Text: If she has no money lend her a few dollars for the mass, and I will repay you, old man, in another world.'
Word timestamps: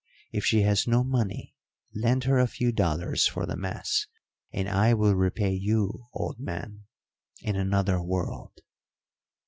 If 0.31 0.43
she 0.43 0.63
has 0.63 0.87
no 0.87 1.03
money 1.03 1.53
lend 1.93 2.23
her 2.23 2.39
a 2.39 2.47
few 2.47 2.71
dollars 2.71 3.27
for 3.27 3.45
the 3.45 3.55
mass, 3.55 4.07
and 4.51 4.67
I 4.67 4.95
will 4.95 5.13
repay 5.13 5.53
you, 5.53 6.07
old 6.11 6.39
man, 6.39 6.85
in 7.41 7.55
another 7.55 8.01
world.' 8.01 8.61